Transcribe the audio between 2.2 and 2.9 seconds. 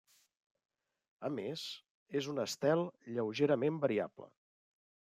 és un estel